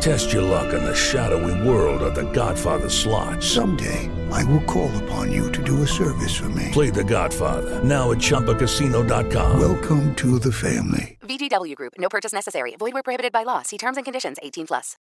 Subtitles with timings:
[0.00, 3.42] Test your luck in the shadowy world of The Godfather slot.
[3.42, 6.70] Someday, I will call upon you to do a service for me.
[6.72, 9.58] Play The Godfather now at ChumbaCasino.com.
[9.58, 11.16] Welcome to the family.
[11.22, 11.94] VGW Group.
[11.98, 12.76] No purchase necessary.
[12.78, 13.62] Void where prohibited by law.
[13.62, 14.36] See terms and conditions.
[14.42, 14.96] 18 plus.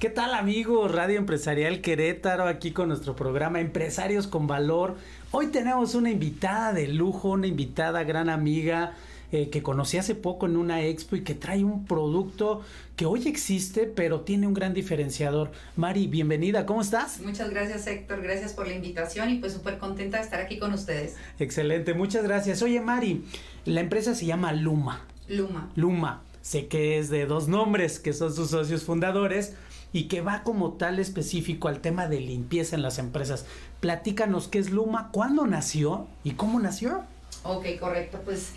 [0.00, 0.90] ¿Qué tal amigos?
[0.90, 4.96] Radio Empresarial Querétaro aquí con nuestro programa Empresarios con Valor.
[5.30, 8.94] Hoy tenemos una invitada de lujo, una invitada gran amiga
[9.32, 12.60] eh, que conocí hace poco en una expo y que trae un producto
[12.96, 15.50] que hoy existe, pero tiene un gran diferenciador.
[15.74, 17.20] Mari, bienvenida, ¿cómo estás?
[17.20, 20.74] Muchas gracias Héctor, gracias por la invitación y pues súper contenta de estar aquí con
[20.74, 21.16] ustedes.
[21.38, 22.60] Excelente, muchas gracias.
[22.60, 23.24] Oye Mari,
[23.64, 25.06] la empresa se llama Luma.
[25.28, 25.70] Luma.
[25.76, 26.22] Luma.
[26.42, 29.54] Sé que es de dos nombres, que son sus socios fundadores
[29.92, 33.46] y que va como tal específico al tema de limpieza en las empresas.
[33.80, 37.04] Platícanos qué es Luma, cuándo nació y cómo nació.
[37.44, 38.20] Ok, correcto.
[38.24, 38.52] Pues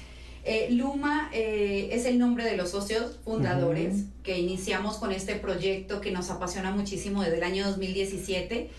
[0.46, 6.02] eh, Luma eh, es el nombre de los socios fundadores que iniciamos con este proyecto
[6.02, 8.70] que nos apasiona muchísimo desde el año 2017.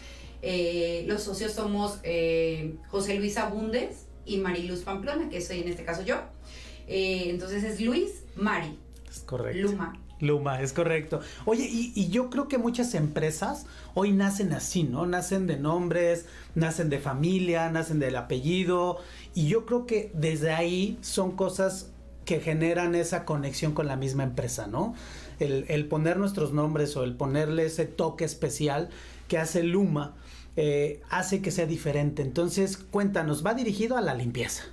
[0.42, 1.98] Eh, los socios somos
[2.88, 6.16] José Luis Abundes y Mariluz Pamplona, que soy en este caso yo.
[6.86, 8.78] entonces es Luis Mari.
[9.10, 9.62] Es correcto.
[9.62, 10.05] Luma.
[10.20, 11.20] Luma, es correcto.
[11.44, 15.06] Oye, y, yo creo que muchas empresas hoy nacen así, ¿no?
[15.06, 18.98] Nacen de nombres, nacen de familia, nacen del apellido,
[19.34, 21.90] y yo creo que desde ahí son cosas
[22.24, 24.94] que generan esa conexión con la misma empresa, ¿no?
[25.38, 28.88] El, poner nuestros nombres o el ponerle ese toque especial
[29.28, 30.16] que hace Luma,
[30.56, 32.22] eh, hace que sea diferente.
[32.22, 34.64] Entonces, cuéntanos, va dirigido a la limpieza.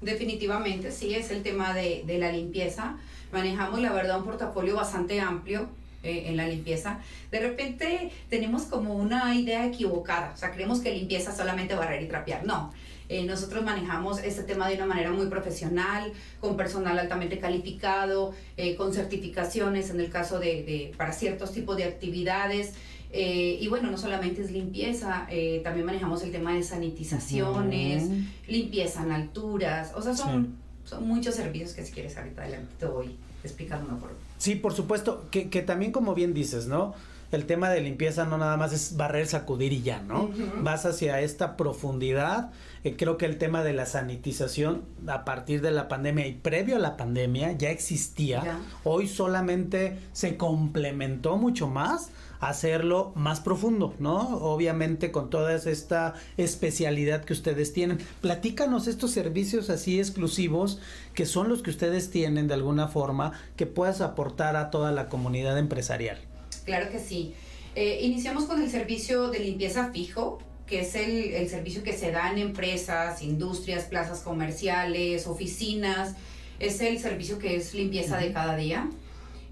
[0.00, 2.96] Definitivamente, sí, es el tema de, de la limpieza
[3.32, 5.68] manejamos la verdad un portafolio bastante amplio
[6.02, 10.92] eh, en la limpieza, de repente tenemos como una idea equivocada, o sea, creemos que
[10.92, 12.72] limpieza solamente barrer y trapear, no.
[13.10, 18.76] Eh, nosotros manejamos este tema de una manera muy profesional, con personal altamente calificado, eh,
[18.76, 22.74] con certificaciones en el caso de, de, para ciertos tipos de actividades.
[23.12, 25.26] Y bueno, no solamente es limpieza,
[25.62, 28.08] también manejamos el tema de sanitizaciones,
[28.46, 32.86] limpieza en alturas, o sea, son son muchos servicios que si quieres ahorita adelante te
[32.86, 36.94] voy explicando una por Sí, por supuesto, que, que también como bien dices, ¿no?
[37.30, 40.30] el tema de limpieza no nada más es barrer, sacudir y ya, ¿no?
[40.62, 42.52] Vas hacia esta profundidad.
[42.84, 46.76] Eh, creo que el tema de la sanitización a partir de la pandemia y previo
[46.76, 48.60] a la pandemia ya existía.
[48.82, 54.36] Hoy solamente se complementó mucho más hacerlo más profundo, ¿no?
[54.38, 57.98] Obviamente con toda esta especialidad que ustedes tienen.
[58.20, 60.80] Platícanos estos servicios así exclusivos
[61.14, 65.08] que son los que ustedes tienen de alguna forma que puedas aportar a toda la
[65.08, 66.18] comunidad empresarial.
[66.64, 67.34] Claro que sí.
[67.74, 72.10] Eh, iniciamos con el servicio de limpieza fijo, que es el, el, servicio que se
[72.10, 76.14] da en empresas, industrias, plazas comerciales, oficinas.
[76.60, 78.90] Es el servicio que es limpieza de cada día.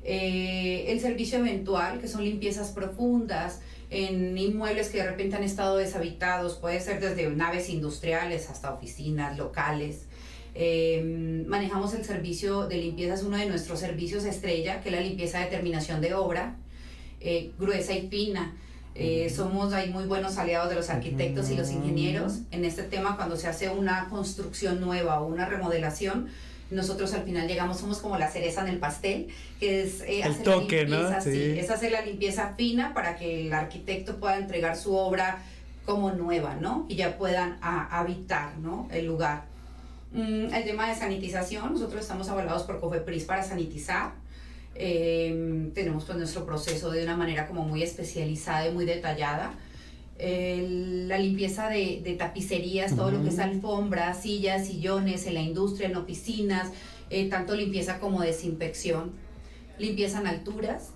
[0.08, 5.78] Eh, el servicio eventual, que son limpiezas profundas en inmuebles que de repente han estado
[5.78, 10.06] deshabitados, puede ser desde naves industriales hasta oficinas locales.
[10.54, 15.00] Eh, manejamos el servicio de limpieza, es uno de nuestros servicios estrella, que es la
[15.00, 16.56] limpieza de terminación de obra,
[17.20, 18.54] eh, gruesa y fina.
[19.34, 23.36] somos ahí muy buenos aliados de los arquitectos y los ingenieros en este tema cuando
[23.36, 26.28] se hace una construcción nueva o una remodelación
[26.70, 29.28] nosotros al final llegamos, somos como la cereza en el pastel,
[29.60, 34.18] que es eh, hacer la limpieza, es hacer la limpieza fina para que el arquitecto
[34.18, 35.42] pueda entregar su obra
[35.84, 36.86] como nueva, ¿no?
[36.88, 38.88] Y ya puedan habitar, ¿no?
[38.90, 39.44] El lugar.
[40.12, 44.12] Mm, el tema de sanitización, nosotros estamos avalados por COFEPRIS para sanitizar.
[44.74, 49.54] Em, tenemos pues nuestro proceso de una manera como muy especializada y muy detallada
[50.18, 55.96] la limpieza de, tapicerías, todo lo que es alfombras, sillas, sillones en la industria, en
[55.96, 56.72] oficinas,
[57.10, 59.12] eh, tanto limpieza como desinfección,
[59.78, 60.90] limpieza en alturas,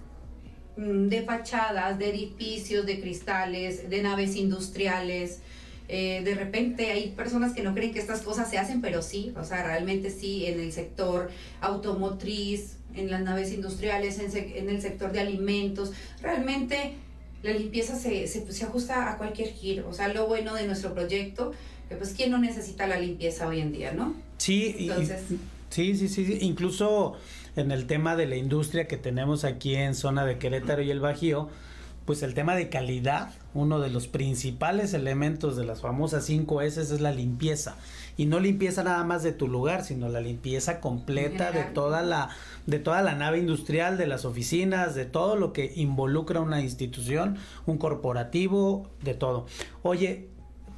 [0.77, 5.41] mm, de fachadas, de edificios, de cristales, de naves industriales.
[5.89, 9.35] Eh, de repente hay personas que no creen que estas cosas se hacen, pero sí,
[9.37, 11.31] o sea, realmente sí, en el sector
[11.61, 15.93] automotriz, en las naves industriales, en, en el sector de alimentos,
[16.23, 16.94] realmente
[17.43, 19.89] la limpieza se, se, se, ajusta a cualquier giro.
[19.89, 21.53] O sea, lo bueno de nuestro proyecto,
[21.89, 24.15] que pues quién no necesita la limpieza hoy en día, ¿no?
[24.39, 25.23] Sí, Entonces,
[25.71, 27.17] sí, sí, sí, incluso
[27.57, 31.01] en el tema de la industria que tenemos aquí en zona de Querétaro y el
[31.01, 31.49] Bajío,
[32.11, 36.81] pues el tema de calidad, uno de los principales elementos de las famosas 5 S
[36.81, 37.77] es la limpieza.
[38.17, 42.31] Y no limpieza nada más de tu lugar, sino la limpieza completa de toda la
[42.67, 47.39] de toda la nave industrial, de las oficinas, de todo lo que involucra una institución,
[47.65, 49.47] un corporativo, de todo.
[49.85, 50.31] Oye,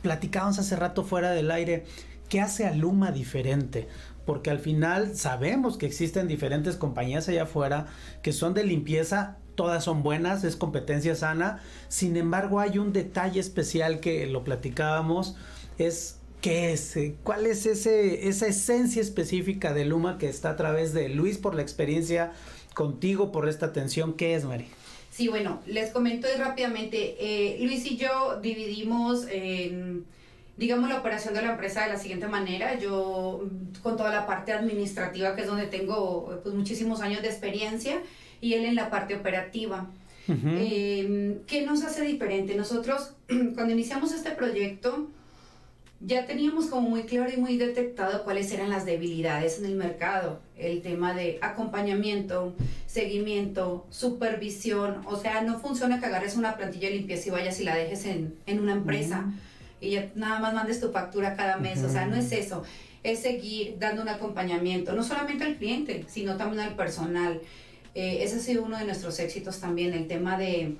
[0.02, 1.84] platicábamos hace rato fuera del aire,
[2.28, 3.88] ¿qué hace a Luma diferente?
[4.26, 7.86] Porque al final sabemos que existen diferentes compañías allá afuera
[8.20, 11.62] que son de limpieza todas son buenas, es competencia sana.
[11.88, 15.36] Sin embargo, hay un detalle especial que lo platicábamos,
[15.78, 20.92] es qué es, cuál es ese, esa esencia específica de Luma que está a través
[20.92, 22.32] de Luis por la experiencia
[22.74, 24.66] contigo, por esta atención, ¿qué es, Mari?
[25.10, 27.16] Sí, bueno, les comento rápidamente.
[27.20, 29.26] Eh, Luis y yo dividimos,
[30.56, 32.78] digamos, la operación de la empresa de la siguiente manera.
[32.78, 33.44] Yo,
[33.82, 38.00] con toda la parte administrativa, que es donde tengo pues, muchísimos años de experiencia,
[38.42, 39.88] y él en la parte operativa.
[40.28, 42.54] Em, ¿Qué nos hace diferente?
[42.54, 43.14] Nosotros,
[43.54, 45.08] cuando iniciamos este proyecto,
[46.00, 50.40] ya teníamos como muy claro y muy detectado cuáles eran las debilidades en el mercado.
[50.58, 52.54] El tema de acompañamiento,
[52.86, 55.02] seguimiento, supervisión.
[55.06, 58.04] O sea, no funciona que agarres una plantilla de limpieza y vayas y la dejes
[58.04, 59.32] en, en una empresa
[59.80, 61.82] y ya nada más mandes tu factura cada mes.
[61.84, 62.62] O sea, no es eso.
[63.02, 67.40] Es seguir dando un acompañamiento, no solamente al cliente, sino también al personal.
[67.94, 70.76] Eh, ese ha sido uno de nuestros éxitos también, el tema de,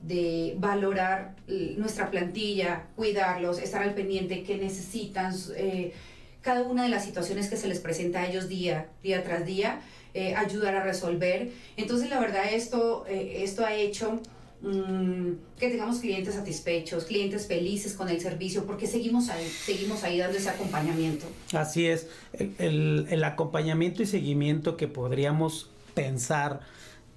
[0.00, 1.36] de valorar
[1.76, 5.92] nuestra plantilla, cuidarlos, estar al pendiente, qué necesitan, eh,
[6.40, 9.80] cada una de las situaciones que se les presenta a ellos día, día tras día,
[10.14, 11.50] eh, ayudar a resolver.
[11.76, 14.20] Entonces, la verdad, esto, esto ha hecho
[14.60, 20.18] mm, que tengamos clientes satisfechos, clientes felices con el servicio, porque seguimos ahí, seguimos ahí
[20.18, 21.26] dando ese acompañamiento.
[21.52, 22.08] Así es,
[22.58, 26.60] el, el acompañamiento y seguimiento que podríamos pensar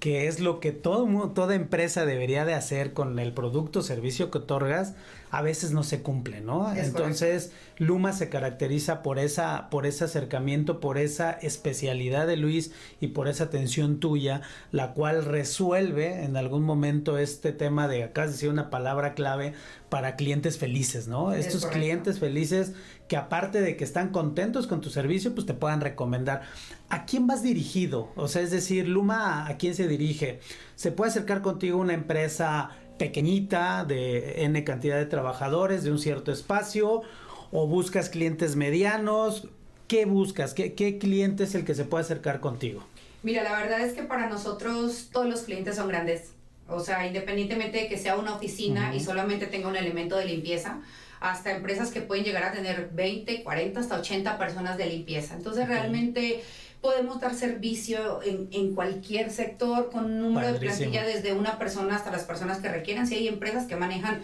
[0.00, 4.30] que es lo que todo, toda empresa debería de hacer con el producto o servicio
[4.30, 4.94] que otorgas,
[5.30, 6.74] a veces no se cumple, ¿no?
[6.74, 13.08] Entonces, Luma se caracteriza por esa, por ese acercamiento, por esa especialidad de Luis y
[13.08, 14.42] por esa atención tuya,
[14.72, 19.54] la cual resuelve en algún momento este tema de acá decir una palabra clave
[19.88, 21.32] para clientes felices, ¿no?
[21.32, 22.72] Estos clientes felices
[23.08, 26.42] que aparte de que están contentos con tu servicio, pues te puedan recomendar.
[26.90, 28.10] ¿A quién vas dirigido?
[28.16, 30.40] O sea, es decir, Luma, ¿a quién se dirige?
[30.76, 36.32] ¿Se puede acercar contigo una empresa pequeñita de N cantidad de trabajadores de un cierto
[36.32, 37.02] espacio
[37.50, 39.48] o buscas clientes medianos?
[39.86, 40.52] ¿Qué buscas?
[40.52, 42.84] ¿Qué, qué cliente es el que se puede acercar contigo?
[43.22, 46.32] Mira, la verdad es que para nosotros todos los clientes son grandes.
[46.68, 50.82] O sea, independientemente de que sea una oficina y solamente tenga un elemento de limpieza,
[51.20, 55.34] hasta empresas que pueden llegar a tener 20, 40, hasta 80 personas de limpieza.
[55.34, 56.42] Entonces, realmente
[56.80, 61.96] podemos dar servicio en, en, cualquier sector con un número de plantilla desde una persona
[61.96, 63.06] hasta las personas que requieran.
[63.06, 64.20] Si hay empresas que manejan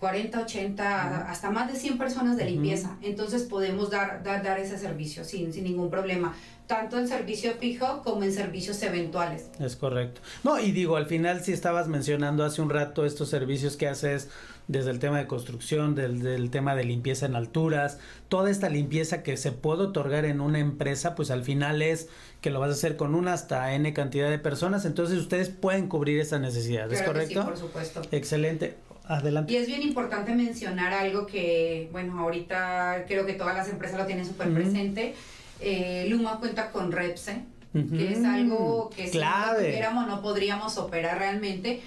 [0.00, 2.96] 40, 80, hasta más de 100 personas de limpieza.
[3.02, 6.34] Entonces podemos dar, dar, dar ese servicio sin, sin ningún problema
[6.70, 9.50] tanto en servicio fijo como en servicios eventuales.
[9.58, 10.20] Es correcto.
[10.44, 14.28] No, y digo, al final si estabas mencionando hace un rato estos servicios que haces
[14.70, 19.22] desde el tema de construcción, del, del, tema de limpieza en alturas, toda esta limpieza
[19.22, 22.08] que se puede otorgar en una empresa, pues al final es
[22.40, 25.88] que lo vas a hacer con una hasta N cantidad de personas, entonces ustedes pueden
[25.88, 27.42] cubrir esa necesidad, ¿es correcto?
[27.42, 28.02] sí, por supuesto.
[28.12, 28.76] Excelente.
[29.04, 29.52] Adelante.
[29.52, 34.06] Y es bien importante mencionar algo que, bueno, ahorita creo que todas las empresas lo
[34.06, 35.14] tienen súper presente
[35.60, 41.18] eh, Luma cuenta con Repse, que es algo que si no tuviéramos no podríamos operar
[41.18, 41.80] realmente.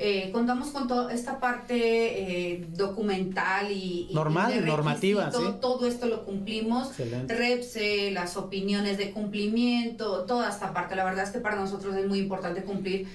[0.00, 6.92] Eh, contamos con toda esta parte eh, documental y, normal, normativa, todo esto lo cumplimos.
[7.26, 10.94] Repse, las opiniones de cumplimiento, toda esta parte.
[10.94, 13.08] La verdad es que para nosotros es muy importante cumplir,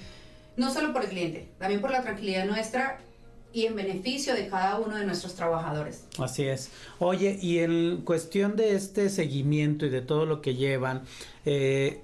[0.58, 3.00] no solo por el cliente, también por la tranquilidad nuestra
[3.54, 6.04] y en beneficio de cada uno de nuestros trabajadores.
[6.18, 6.70] Así es.
[7.00, 11.04] Oye, y en cuestión de este seguimiento y de todo lo que llevan,
[11.46, 12.02] eh,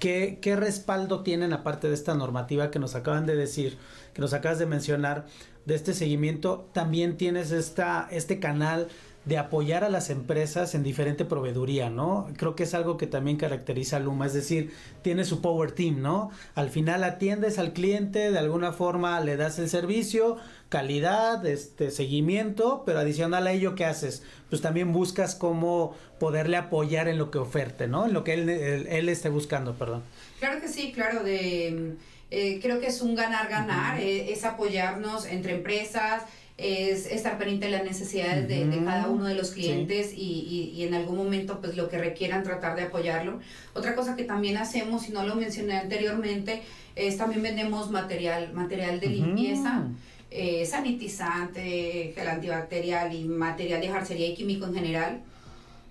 [0.00, 3.76] ¿qué, ¿qué, respaldo tienen aparte de esta normativa que nos acaban de decir,
[4.16, 5.26] que nos acabas de mencionar,
[5.66, 6.70] de este seguimiento?
[6.72, 8.88] También tienes esta, este canal
[9.26, 12.28] de apoyar a las empresas en diferente proveeduría, ¿no?
[12.38, 16.00] Creo que es algo que también caracteriza a Luma, es decir, tiene su power team,
[16.00, 16.30] ¿no?
[16.54, 20.38] Al final atiendes al cliente, de alguna forma le das el servicio,
[20.70, 24.22] calidad, este seguimiento, pero adicional a ello, ¿qué haces?
[24.48, 28.06] Pues también buscas cómo poderle apoyar en lo que oferte, ¿no?
[28.06, 30.04] En lo que él, él, esté buscando, perdón.
[30.38, 31.96] Claro que sí, claro, de...
[32.30, 36.24] Eh, creo que es un ganar-ganar, eh, es apoyarnos entre empresas,
[36.58, 40.72] es estar pendiente de las necesidades de, de, cada uno de los clientes y, y,
[40.74, 43.40] y, en algún momento pues lo que requieran tratar de apoyarlo.
[43.74, 46.62] Otra cosa que también hacemos, y no lo mencioné anteriormente,
[46.94, 49.84] es también vendemos material, material de limpieza.
[50.28, 55.20] Eh, sanitizante, gel antibacterial y material de jarcería y químico en general,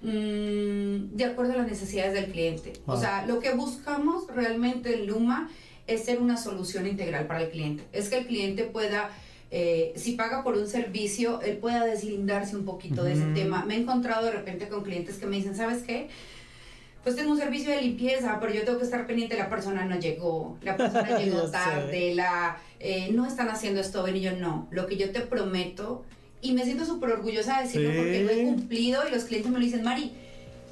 [0.02, 2.74] mmm, de acuerdo a las necesidades del cliente.
[2.86, 2.98] Wow.
[2.98, 5.50] O sea, lo que buscamos realmente en Luma
[5.88, 7.84] es ser una solución integral para el cliente.
[7.92, 9.12] Es que el cliente pueda
[9.52, 13.08] eh, si paga por un servicio, él pueda deslindarse un poquito uh -huh.
[13.08, 13.64] de ese tema.
[13.66, 16.10] Me he encontrado de repente con clientes que me dicen, ¿sabes qué?
[17.04, 20.00] Pues tengo un servicio de limpieza, pero yo tengo que estar pendiente, la persona no
[20.00, 24.68] llegó, la persona llegó tarde, la, eh, no están haciendo esto, ven y yo no.
[24.72, 26.04] Lo que yo te prometo,
[26.42, 27.98] y me siento súper orgullosa de decirlo sí.
[27.98, 30.12] porque lo he cumplido y los clientes me lo dicen, Mari,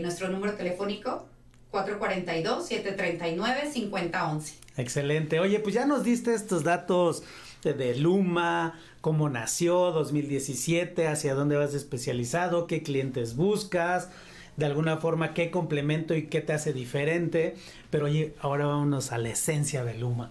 [0.00, 1.26] nuestro número telefónico
[1.74, 4.52] 442-739-5011.
[4.76, 5.40] Excelente.
[5.40, 7.22] Oye, pues ya nos diste estos datos
[7.62, 14.08] de, Luma, cómo nació 2017, hacia dónde vas especializado, qué clientes buscas,
[14.56, 17.56] de alguna forma qué complemento y qué te hace diferente.
[17.90, 20.30] Pero oye, ahora vámonos a la esencia de Luma.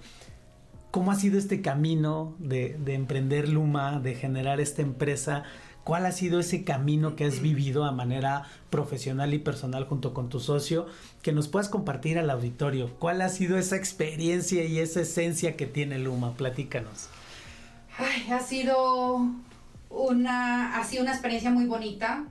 [0.91, 5.43] ¿Cómo ha sido este camino de, de emprender Luma, de generar esta empresa?
[5.83, 10.29] ¿Cuál ha sido ese camino que has vivido a manera profesional y personal junto con
[10.29, 10.87] tu socio?
[11.21, 12.89] Que nos puedas compartir al auditorio.
[12.99, 16.35] ¿Cuál ha sido esa experiencia y esa esencia que tiene Luma?
[16.35, 17.09] Platícanos.
[17.97, 19.27] Ay, ha sido
[19.89, 22.25] una, ha sido una experiencia muy bonita.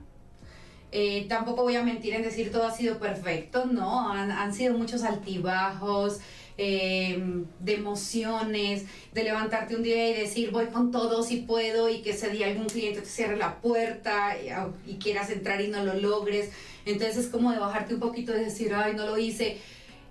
[0.91, 4.11] Eh, tampoco voy a mentir en decir todo ha sido perfecto, ¿no?
[4.11, 6.19] Han, han sido muchos altibajos,
[6.57, 12.01] eh, de emociones, de levantarte un día y decir voy con todo si puedo y
[12.01, 14.49] que ese día algún cliente te cierre la puerta y,
[14.89, 16.51] y, quieras entrar y no lo logres.
[16.85, 19.57] Entonces es como de bajarte un poquito y decir, ay, no lo hice.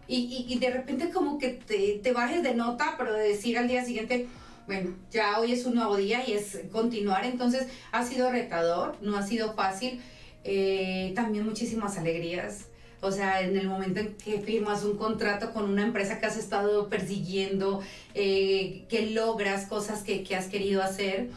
[0.08, 3.56] Y, y, y de repente como que te, te bajes de nota, pero de decir
[3.56, 4.26] al día siguiente,
[4.66, 7.24] bueno, ya hoy es un nuevo día y es continuar.
[7.24, 10.00] Entonces ha sido retador, no ha sido fácil.
[10.44, 12.66] Eh, también muchísimas alegrías.
[13.02, 16.36] O sea, en el momento en que firmas un contrato con una empresa que has
[16.36, 17.82] estado persiguiendo,
[18.14, 21.28] eh, que logras cosas que, has querido hacer.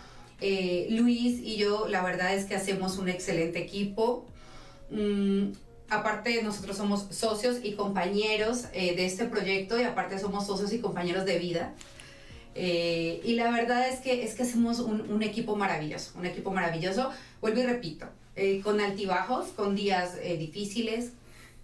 [0.42, 4.28] Eh, Luis y yo, la verdad es que hacemos un excelente equipo.
[4.92, 5.54] Mm,
[5.90, 10.78] aparte, nosotros somos socios y compañeros eh, de este proyecto y aparte somos socios y
[10.80, 11.74] compañeros de vida.
[12.54, 17.10] Eh, y la verdad es que, es que somos un, equipo maravilloso, un equipo maravilloso.
[17.42, 18.06] Vuelvo y repito,
[18.36, 21.12] eh, con altibajos, con días difíciles,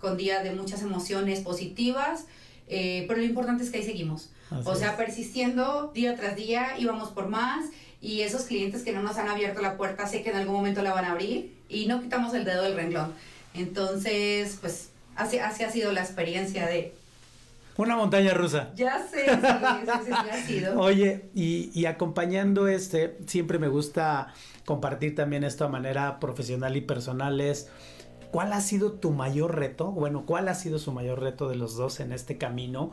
[0.01, 2.25] con días de muchas emociones positivas,
[2.67, 4.29] eh, pero lo importante es que ahí seguimos.
[4.50, 4.96] Así o sea, es.
[4.96, 7.65] persistiendo día tras día y vamos por más.
[8.01, 10.81] Y esos clientes que no nos han abierto la puerta, sé que en algún momento
[10.81, 13.13] la van a abrir y no quitamos el dedo del renglón.
[13.53, 16.96] Entonces, pues así, así ha sido la experiencia de,
[17.77, 18.70] una montaña rusa.
[18.75, 19.36] Ya sé, sí,
[20.05, 20.79] sí, sí, ha sido.
[20.79, 24.34] Oye, y, y, acompañando este, siempre me gusta
[24.65, 27.70] compartir también esto a manera profesional y personal, es
[28.31, 29.91] ¿cuál ha sido tu mayor reto?
[29.91, 32.91] Bueno, ¿cuál ha sido su mayor reto de los dos en este camino?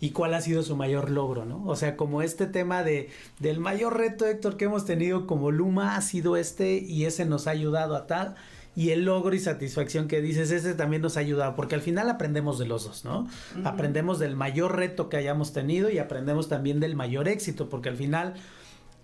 [0.00, 1.64] ¿Y cuál ha sido su mayor logro, no?
[1.66, 5.96] O sea, como este tema de, del mayor reto, Héctor, que hemos tenido como Luma
[5.96, 8.36] ha sido este y ese nos ha ayudado a tal
[8.76, 12.08] y el logro y satisfacción que dices, ese también nos ha ayudado, porque al final
[12.08, 13.22] aprendemos de los dos, ¿no?
[13.22, 13.26] Uh
[13.56, 13.66] -huh.
[13.66, 17.96] Aprendemos del mayor reto que hayamos tenido y aprendemos también del mayor éxito, porque al
[17.96, 18.34] final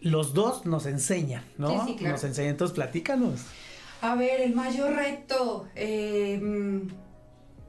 [0.01, 1.71] los dos nos enseñan, ¿no?
[1.71, 2.13] Sí, sí, claro.
[2.13, 3.41] Nos enseñan, entonces platícanos.
[4.05, 6.39] A ver, el mayor reto, eh,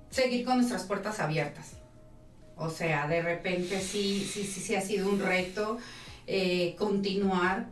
[0.10, 1.78] seguir con nuestras puertas abiertas.
[2.58, 5.78] O sea, de repente sí, sí, sí, sí ha sido un reto
[6.28, 7.68] eh, continuar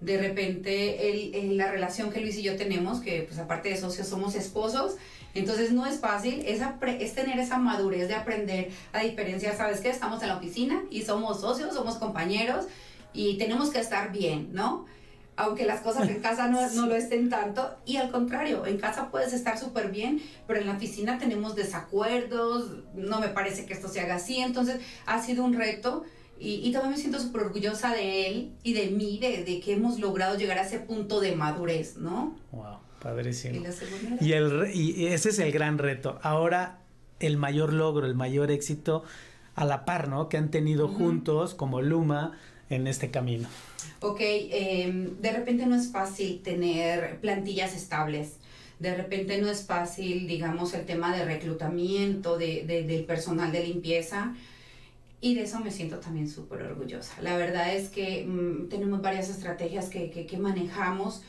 [0.00, 3.76] de repente el, el, la relación que Luis y yo tenemos, que pues aparte de
[3.76, 4.96] socios somos esposos,
[5.34, 6.62] entonces no es fácil, es,
[6.98, 9.90] es tener esa madurez de aprender a diferenciar, ¿sabes qué?
[9.90, 12.64] Estamos en la oficina y somos socios, somos compañeros
[13.12, 14.86] y tenemos que estar bien, ¿no?
[15.36, 17.76] Aunque las cosas en casa no, no, lo estén tanto.
[17.84, 22.70] Y al contrario, en casa puedes estar súper bien, pero en la oficina tenemos desacuerdos,
[22.94, 24.38] no me parece que esto se haga así.
[24.38, 26.04] Entonces ha sido un reto
[26.38, 29.72] y, y también me siento súper orgullosa de él y de mí, de, de, que
[29.72, 32.36] hemos logrado llegar a ese punto de madurez, ¿no?
[32.52, 33.62] Wow, padrísimo.
[34.20, 36.18] Y, el, y ese es el gran reto.
[36.22, 36.80] Ahora,
[37.20, 39.02] el mayor logro, el mayor éxito
[39.54, 40.28] a la par, ¿no?
[40.28, 40.96] Que han tenido uh -huh.
[40.96, 42.32] juntos como Luma
[42.68, 43.48] en este camino.
[44.00, 48.36] Ok, eh, de repente no es fácil tener plantillas estables.
[48.78, 53.64] De repente no es fácil, digamos, el tema de reclutamiento de, de, del personal de
[53.64, 54.34] limpieza.
[55.22, 57.14] Y de eso me siento también súper orgullosa.
[57.22, 61.22] La verdad es que mmm, tenemos varias estrategias que, que, que manejamos,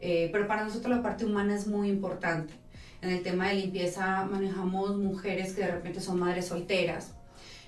[0.00, 2.54] eh, pero para nosotros la parte humana es muy importante.
[3.02, 7.12] En el tema de limpieza manejamos mujeres que de repente son madres solteras.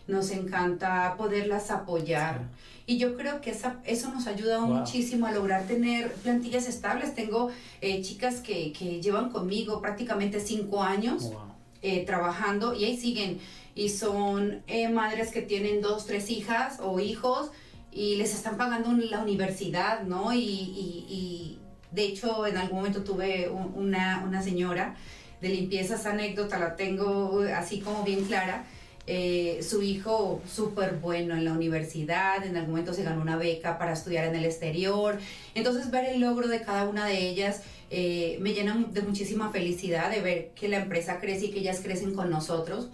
[0.06, 2.42] Nos encanta poderlas apoyar.
[2.86, 4.68] Y yo creo que esa, eso nos ayuda wow.
[4.68, 7.14] muchísimo a lograr tener plantillas estables.
[7.16, 11.40] Tengo eh, chicas que, que, llevan conmigo prácticamente cinco años wow.
[11.82, 13.40] eh, trabajando y ahí siguen
[13.74, 17.50] y son eh, madres que tienen dos, tres hijas o hijos
[17.90, 20.32] y les están pagando la universidad, ¿no?
[20.32, 21.58] Y, y, y
[21.90, 24.94] de hecho en algún momento tuve un, una, una señora
[25.40, 28.64] de limpieza, esa anécdota la tengo así como bien clara.
[29.08, 33.78] Eh, su hijo súper bueno en la universidad, en algún momento se ganó una beca
[33.78, 35.18] para estudiar en el exterior.
[35.54, 40.10] Entonces ver el logro de cada una de ellas eh, me llena de muchísima felicidad
[40.10, 42.88] de ver que la empresa crece y que ellas crecen con nosotros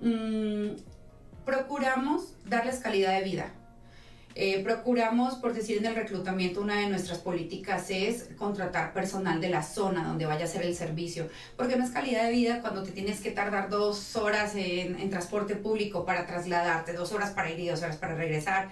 [0.00, 0.72] mmm,
[1.46, 3.54] procuramos darles calidad de vida.
[4.36, 9.48] Eh, procuramos, por decir en el reclutamiento, una de nuestras políticas es contratar personal de
[9.48, 12.84] la zona donde vaya a hacer el servicio, porque no es calidad de vida cuando
[12.84, 17.50] te tienes que tardar dos horas en, en transporte público para trasladarte, dos horas para
[17.50, 18.68] ir y dos horas para regresar.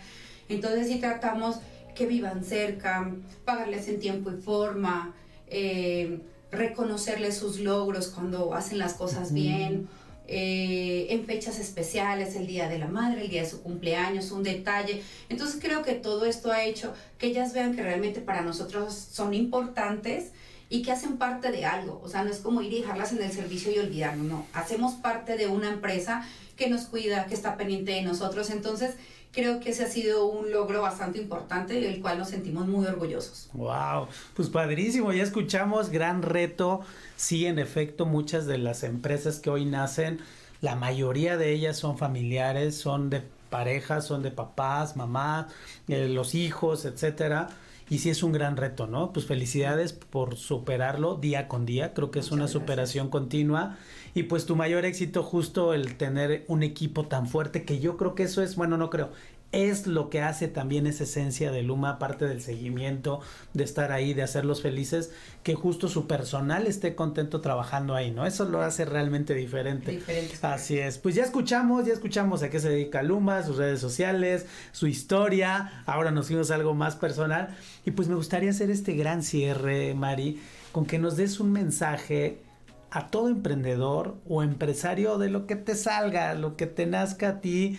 [0.48, 1.56] Entonces sí tratamos
[1.94, 3.10] que vivan cerca,
[3.44, 5.12] pagarles en tiempo y forma,
[5.48, 6.20] eh,
[6.52, 9.34] reconocerles sus logros cuando hacen las cosas uh -huh.
[9.34, 9.88] bien
[10.28, 14.42] eh, en fechas especiales, el Día de la Madre, el día de su cumpleaños, un
[14.42, 15.02] detalle.
[15.30, 19.32] Entonces creo que todo esto ha hecho que ellas vean que realmente para nosotros son
[19.32, 20.32] importantes
[20.68, 22.00] y que hacen parte de algo.
[22.04, 24.46] O sea, no es como ir y dejarlas en el servicio y olvidarnos, no.
[24.52, 28.50] Hacemos parte de una empresa que nos cuida, que está pendiente de nosotros.
[28.50, 28.96] Entonces,
[29.32, 33.48] creo que ese ha sido un logro bastante importante del cual nos sentimos muy orgullosos.
[33.52, 36.80] Wow, pues padrísimo, ya escuchamos, gran reto.
[37.16, 40.20] Sí, en efecto, muchas de las empresas que hoy nacen,
[40.60, 45.46] la mayoría de ellas son familiares, son de parejas, son de papás, mamás,
[45.88, 47.48] eh, los hijos, etcétera.
[47.90, 49.12] Y sí es un gran reto, ¿no?
[49.12, 51.94] Pues felicidades por superarlo día con día.
[51.94, 52.60] Creo que es Muchas una gracias.
[52.62, 53.78] superación continua.
[54.14, 58.14] Y pues tu mayor éxito justo el tener un equipo tan fuerte que yo creo
[58.14, 59.10] que eso es, bueno, no creo,
[59.50, 63.20] es lo que hace también esa esencia de Luma, aparte del seguimiento,
[63.54, 65.10] de estar ahí, de hacerlos felices,
[65.42, 68.26] que justo su personal esté contento trabajando ahí, ¿no?
[68.26, 69.92] Eso lo hace realmente diferente.
[69.92, 70.36] diferente.
[70.42, 70.98] Así es.
[70.98, 75.82] Pues ya escuchamos, ya escuchamos a qué se dedica Luma, sus redes sociales, su historia.
[75.86, 77.56] Ahora nos fuimos a algo más personal.
[77.86, 82.42] Y pues me gustaría hacer este gran cierre, Mari, con que nos des un mensaje
[82.90, 87.40] a todo emprendedor o empresario de lo que te salga, lo que te nazca a
[87.40, 87.78] ti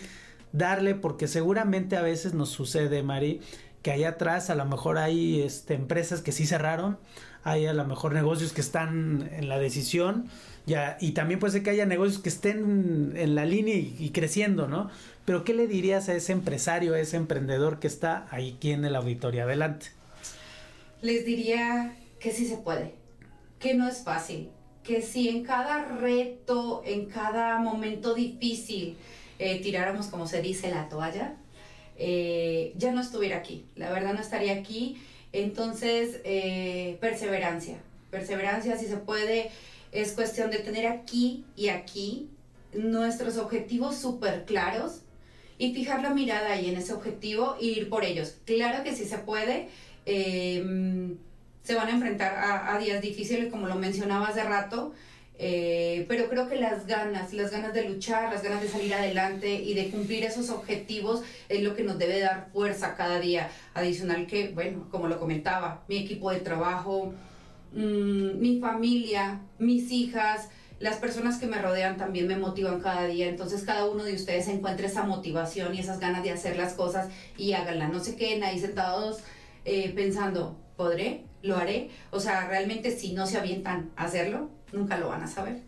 [0.52, 3.40] darle, porque seguramente a veces nos sucede, Mari,
[3.82, 6.98] que allá atrás a lo mejor hay este, empresas que sí cerraron,
[7.44, 10.28] hay a lo mejor negocios que están en la decisión,
[10.66, 14.68] ya, y también puede ser que haya negocios que estén en la línea y, creciendo,
[14.68, 14.90] ¿no?
[15.24, 18.84] Pero ¿qué le dirías a ese empresario, a ese emprendedor que está ahí aquí en
[18.84, 19.44] el auditorio?
[19.44, 19.86] Adelante.
[21.00, 22.94] Les diría que sí se puede,
[23.58, 24.50] que no es fácil,
[24.84, 28.98] que si en cada reto, en cada momento difícil,
[29.40, 31.34] eh, tiráramos, como se dice, la toalla,
[31.96, 33.64] eh, ya no estuviera aquí.
[33.74, 35.00] La verdad no estaría aquí.
[35.32, 37.78] Entonces, eh, perseverancia.
[38.10, 39.50] Perseverancia, si se puede,
[39.92, 42.28] es cuestión de tener aquí y aquí
[42.74, 45.00] nuestros objetivos súper claros
[45.56, 48.34] y fijar la mirada ahí en ese objetivo e ir por ellos.
[48.44, 49.68] Claro que sí se puede.
[50.04, 54.92] se van a enfrentar a, a días difíciles, como lo mencionaba hace rato,
[55.42, 59.54] eh, pero creo que las ganas, las ganas de luchar, las ganas de salir adelante
[59.54, 63.48] y de cumplir esos objetivos es lo que nos debe dar fuerza cada día.
[63.72, 67.14] Adicional que, bueno, como lo comentaba, mi equipo de trabajo,
[67.72, 73.26] mmm, mi familia, mis hijas, las personas que me rodean también me motivan cada día.
[73.26, 77.08] Entonces cada uno de ustedes encuentre esa motivación y esas ganas de hacer las cosas
[77.38, 77.88] y háganla.
[77.88, 79.20] No se queden ahí sentados
[79.64, 81.24] eh, pensando, ¿podré?
[81.40, 81.88] ¿Lo haré?
[82.10, 85.62] O sea, realmente si no se avientan a hacerlo, nunca lo van a saber.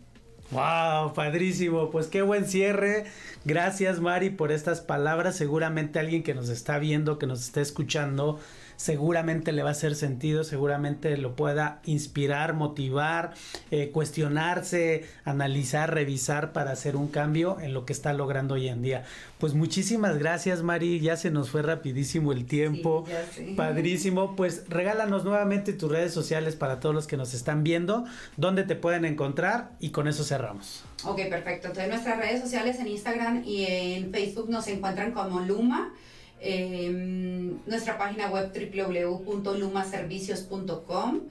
[0.51, 1.89] Wow, padrísimo.
[1.89, 3.05] Pues qué buen cierre.
[3.43, 5.35] Gracias, Mari, por estas palabras.
[5.35, 8.39] Seguramente alguien que nos está viendo, que nos está escuchando,
[8.83, 13.33] seguramente le va a hacer sentido, seguramente lo pueda inspirar, motivar,
[13.71, 18.81] eh, cuestionarse, analizar, revisar para hacer un cambio en lo que está logrando hoy en
[18.81, 19.05] día.
[19.37, 20.99] Pues muchísimas gracias, Mari.
[20.99, 23.05] Ya se nos fue rapidísimo el tiempo.
[23.55, 24.35] Padrísimo.
[24.35, 28.03] Pues regálanos nuevamente tus redes sociales para todos los que nos están viendo,
[28.35, 30.83] dónde te pueden encontrar y con eso cerramos.
[31.05, 31.69] Ok, perfecto.
[31.69, 35.93] Entonces nuestras redes sociales en Instagram y en Facebook nos encuentran como Luma.
[36.45, 41.21] Em, nuestra página web www.lumaservicios.com.